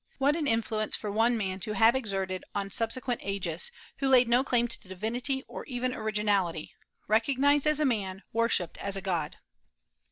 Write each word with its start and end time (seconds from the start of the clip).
What 0.17 0.35
an 0.35 0.47
influence 0.47 0.95
for 0.95 1.11
one 1.11 1.37
man 1.37 1.59
to 1.59 1.73
have 1.73 1.93
exerted 1.95 2.43
on 2.55 2.71
subsequent 2.71 3.21
ages, 3.23 3.71
who 3.97 4.07
laid 4.09 4.27
no 4.27 4.43
claim 4.43 4.67
to 4.67 4.87
divinity 4.89 5.43
or 5.47 5.63
even 5.65 5.93
originality, 5.93 6.73
recognized 7.07 7.67
as 7.67 7.79
a 7.79 7.85
man, 7.85 8.23
worshipped 8.33 8.79
as 8.79 8.97
a 8.97 9.01
god! 9.01 9.37